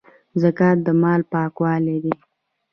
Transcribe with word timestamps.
زکات 0.41 0.77
د 0.85 0.87
مال 1.01 1.21
پاکوالی 1.31 1.97
دی 2.03 2.13